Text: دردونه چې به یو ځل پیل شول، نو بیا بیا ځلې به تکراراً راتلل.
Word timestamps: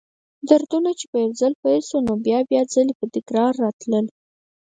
دردونه 0.47 0.91
چې 0.99 1.05
به 1.11 1.17
یو 1.23 1.31
ځل 1.41 1.53
پیل 1.63 1.81
شول، 1.89 2.03
نو 2.09 2.13
بیا 2.25 2.39
بیا 2.49 2.61
ځلې 2.73 2.93
به 2.99 3.05
تکراراً 3.15 3.57
راتلل. 3.63 4.05